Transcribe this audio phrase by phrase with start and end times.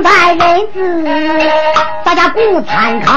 [0.00, 1.04] 两代人子，
[2.04, 3.12] 大家共参考。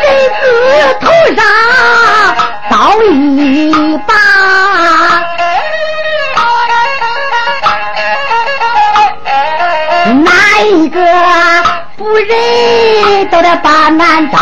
[0.00, 0.04] 人
[0.40, 0.42] 子
[1.00, 1.06] 头
[1.36, 1.44] 上
[2.70, 4.14] 刀一把，
[10.24, 10.98] 哪一个
[11.96, 14.38] 不仁都得把难招。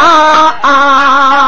[0.00, 1.47] 我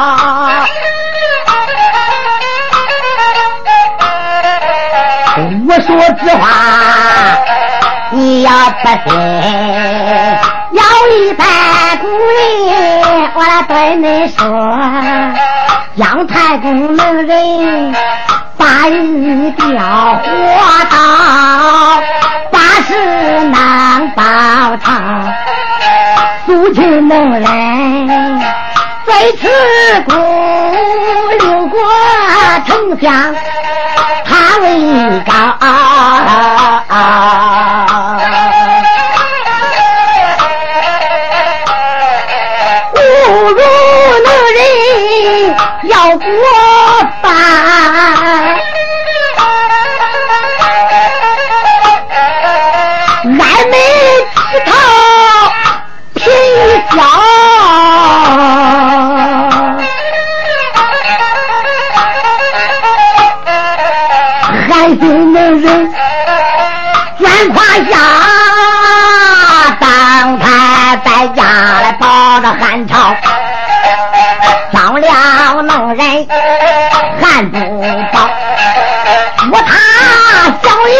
[5.81, 6.47] 说实话，
[8.11, 9.13] 你要不信，
[10.73, 11.45] 要一般
[11.99, 14.45] 古人，我来对你说，
[15.97, 17.95] 姜太公能人，
[18.57, 20.23] 八日吊火
[20.91, 20.95] 刀，
[22.51, 22.89] 八十
[23.45, 24.23] 能包
[24.83, 25.33] 场，
[26.45, 28.39] 苏秦能人，
[29.07, 29.49] 在此
[30.03, 30.13] 功
[31.39, 31.79] 六国
[32.67, 33.35] 丞相。
[35.41, 35.80] 他
[72.59, 73.15] 汉朝，
[74.73, 76.27] 张良能人
[77.21, 77.57] 汉不
[78.11, 78.29] 保，
[79.51, 79.69] 我他
[80.61, 80.91] 小人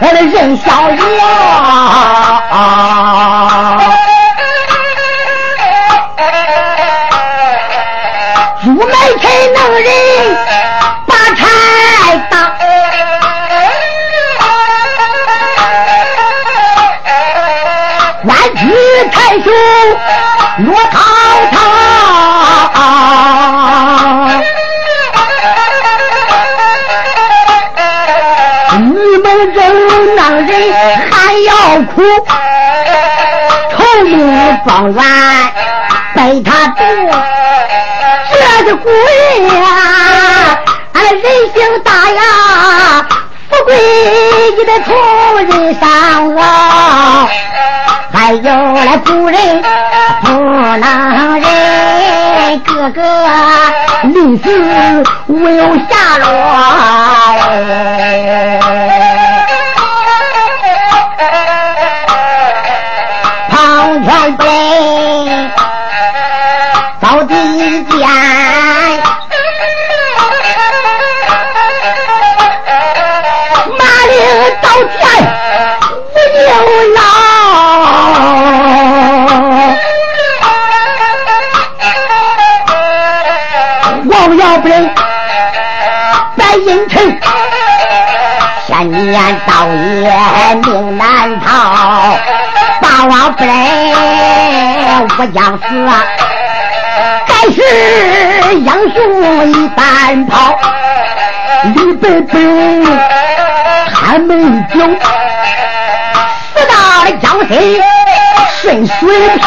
[0.00, 1.20] 我的任逍遥，
[8.62, 9.24] 朱买臣
[9.54, 9.88] 能人
[29.46, 29.60] 你们这
[30.16, 30.50] 男人
[31.08, 31.14] 还
[31.46, 31.50] 要
[31.94, 32.02] 哭，
[33.70, 34.10] 愁命
[34.66, 35.00] 方圆
[36.14, 36.82] 被他夺，
[38.32, 38.90] 这个鬼
[39.54, 40.58] 呀，
[40.94, 41.22] 俺人
[41.54, 43.06] 性大呀，
[43.48, 43.70] 富贵
[44.56, 44.90] 你得从
[45.44, 45.84] 人上
[46.36, 46.42] 啊。
[48.12, 49.62] 还有那古人
[50.22, 50.26] 不
[50.78, 50.84] 能
[51.40, 53.00] 忍，个个
[54.02, 54.44] 临死
[55.28, 56.26] 无有下落。
[67.06, 67.34] 到底
[67.84, 68.00] 见，
[73.78, 74.12] 马领
[74.60, 74.98] 到天
[76.10, 76.50] 无有
[76.96, 76.98] 老。
[84.08, 84.74] 王要不仁，
[86.36, 87.20] 白银城，
[88.66, 90.04] 千年道业
[90.56, 92.18] 命难逃。
[92.82, 93.54] 大王不仁，
[95.18, 96.35] 我将死，该
[97.52, 100.58] 是英雄一般跑。
[101.74, 102.34] 李白本
[103.92, 104.34] 他没
[104.72, 104.74] 酒，
[106.54, 106.72] 死到
[107.04, 107.50] 了江水
[108.60, 108.94] 顺水
[109.38, 109.46] 漂。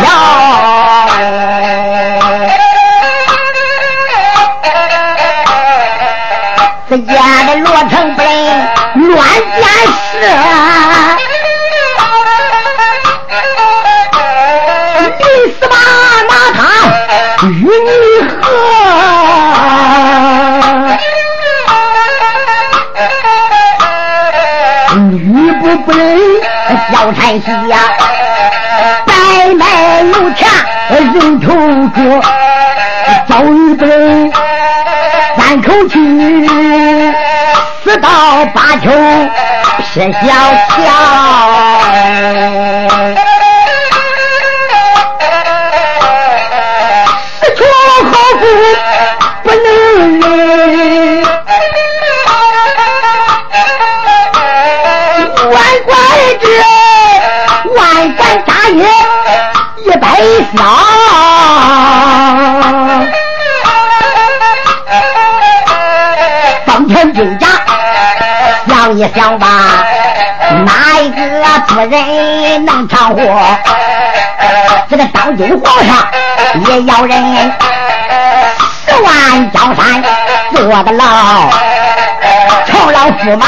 [6.90, 7.14] 只见
[7.46, 8.28] 的罗成不能
[9.10, 9.20] 乱
[9.62, 9.64] 箭
[10.12, 10.18] 射，
[27.42, 27.78] 西呀、
[29.06, 29.14] 白
[29.56, 30.48] 卖油钱
[31.14, 31.48] 人头
[31.90, 32.22] 过，
[33.28, 34.32] 早一杯
[35.38, 35.94] 三口气，
[37.84, 38.10] 四到
[38.54, 38.90] 八球
[39.78, 40.20] 撇小
[40.78, 40.80] 小。
[60.20, 60.64] 一百
[66.66, 66.80] 箱。
[67.14, 67.48] 真假
[68.68, 69.48] 想一想吧，
[70.66, 71.18] 哪一个
[71.68, 73.58] 夫人能长活？
[74.90, 75.96] 这个当今皇上
[76.68, 77.52] 也要人
[78.86, 80.04] 十万江山
[80.54, 81.06] 坐的牢，
[82.66, 83.46] 朝老驸马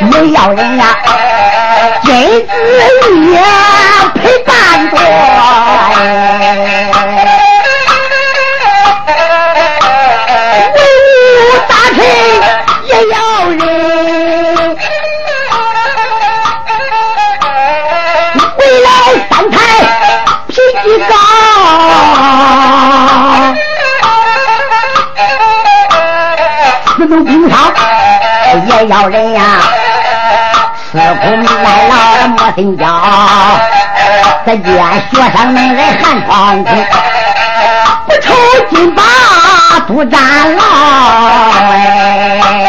[0.00, 0.84] 没要人呀，
[2.02, 2.52] 金子
[3.30, 3.40] 也
[4.14, 4.96] 陪伴着。
[28.68, 29.42] 也要人呀，
[30.90, 30.98] 吃苦
[31.36, 32.84] 耐劳莫心焦。
[34.46, 34.68] 咱家
[35.12, 36.70] 学生能人寒窗苦，
[38.06, 38.26] 不愁
[38.70, 39.02] 金把
[39.86, 40.20] 不占
[40.56, 40.62] 牢。
[41.52, 42.67] 农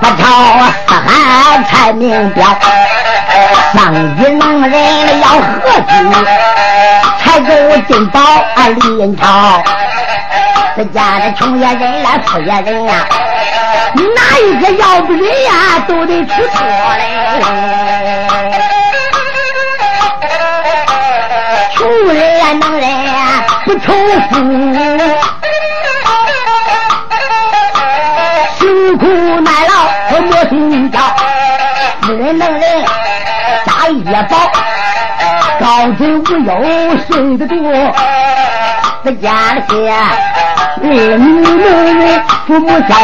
[0.00, 0.22] 不朝
[0.86, 2.44] 四海才明标。
[3.72, 5.52] 上级能人要何
[5.88, 5.92] 惧？
[7.18, 7.50] 采购
[7.88, 9.62] 进宝啊李银超。
[10.76, 13.06] 这家的穷也人来，富也人呀，
[13.94, 16.66] 哪一个要不人呀，都得出错
[16.98, 17.00] 嘞。
[21.76, 23.92] 穷人呀，能人呀，不愁
[24.30, 25.43] 富。
[30.48, 30.98] 心焦。
[32.02, 32.84] 富人能人
[33.64, 34.36] 家业宝，
[35.60, 35.64] 高
[35.98, 36.50] 枕无忧
[37.08, 37.54] 睡得多。
[39.04, 39.92] 这家里儿
[40.82, 42.94] 女能人父母孝，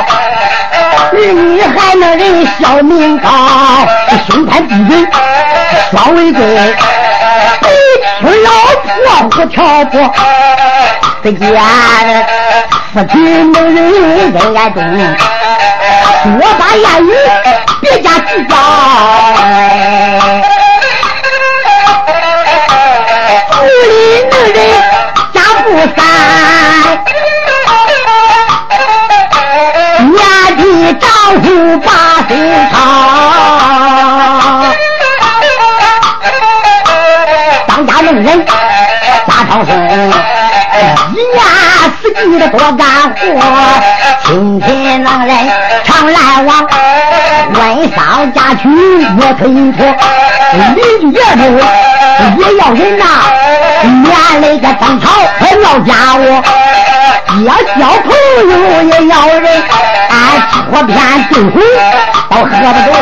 [1.12, 3.28] 儿女还能人孝名高。
[4.26, 5.10] 胸盘地人
[5.90, 6.40] 双为贵，
[7.60, 7.64] 北
[8.20, 8.48] 村老
[9.28, 10.12] 婆不挑拨。
[11.22, 12.10] 这家里
[12.92, 13.78] 夫妻能人
[14.34, 14.80] 恩爱重。
[16.22, 17.08] 说把言语，
[17.80, 18.54] 别家计较。
[23.62, 23.94] 屋里
[24.30, 24.58] 能人
[25.32, 25.64] 家不
[25.96, 25.98] 散，
[30.10, 30.18] 年
[30.58, 30.62] 纪
[30.94, 31.02] 丈
[31.42, 31.44] 夫
[31.80, 31.88] 把
[32.28, 32.30] 心
[32.70, 32.74] 操。
[37.66, 38.48] 当家能人家
[39.26, 39.28] 超
[39.64, 39.68] 生，
[41.14, 41.38] 一年
[42.02, 43.18] 四季的多干活，
[44.24, 44.66] 亲戚
[44.98, 45.36] 能人。
[45.84, 46.66] 常来往，
[47.52, 48.68] 问丧家去
[49.18, 49.40] 越推
[49.72, 49.78] 脱，
[50.52, 50.58] 邻
[51.00, 51.42] 居院头
[52.38, 53.04] 也要人呐，
[53.82, 55.02] 连累个争吵
[55.38, 56.20] 还闹家务，
[57.38, 57.44] 结
[57.78, 58.08] 交朋
[58.48, 58.52] 友
[58.82, 59.44] 也要人，
[60.08, 60.12] 俺
[60.50, 60.52] 吃
[60.86, 60.88] 片
[61.30, 61.52] 对回
[62.30, 62.94] 都喝不多。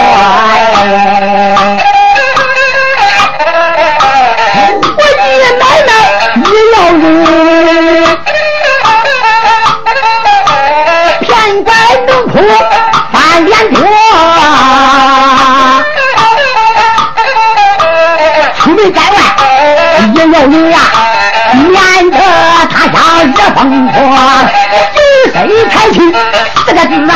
[26.69, 27.15] 四个字啊，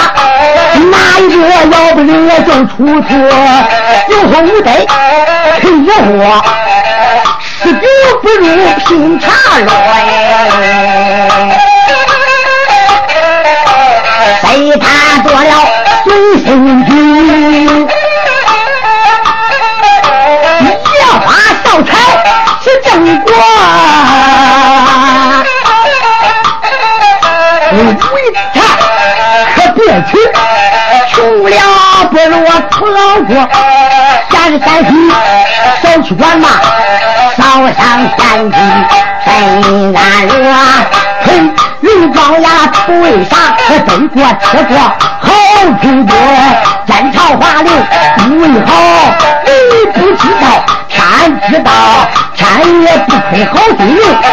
[0.91, 1.37] 哪一个
[1.77, 3.11] 要不人我正出错。
[4.09, 4.67] 有后无得
[5.61, 6.43] 趁热火，
[7.63, 7.79] 十酒
[8.23, 8.43] 不如
[8.87, 9.27] 品茶
[9.61, 9.69] 乐
[32.45, 33.35] 我苦老婆
[34.29, 35.11] 家是山西
[35.81, 36.49] 小区管嘛
[37.37, 38.57] 烧上天地
[39.25, 40.57] 谁来了
[41.23, 41.41] 嘿
[41.83, 42.51] 绿帽呀
[42.85, 43.37] 不为啥
[43.69, 44.77] 我背过吃过
[45.21, 45.31] 好
[45.81, 46.17] 苦果
[46.85, 47.73] 煎炒滑溜
[48.27, 48.75] 因为好
[49.47, 51.71] 你不知道天知道
[52.35, 53.85] 天也不亏好地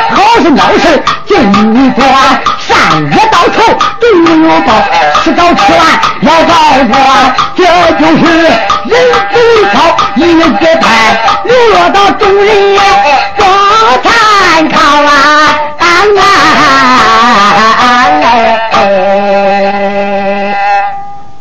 [0.10, 2.08] 好事闹事就你桩
[4.14, 4.70] 女有宝，
[5.24, 5.82] 吃早吃完
[6.22, 6.54] 要造
[6.92, 6.94] 反，
[7.56, 7.60] 这
[8.00, 8.48] 就是人
[9.32, 9.36] 之
[9.74, 9.78] 好，
[10.16, 10.84] 一人之流，
[11.74, 12.78] 落到众人眼，
[13.38, 13.42] 做
[14.04, 14.10] 参
[14.70, 15.10] 考啊！
[15.78, 15.86] 当。